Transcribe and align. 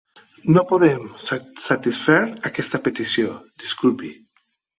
No 0.53 0.61
podem 0.69 1.03
satisfer 1.67 2.17
aquesta 2.51 2.81
petició, 2.89 3.37
disculpi. 3.67 4.13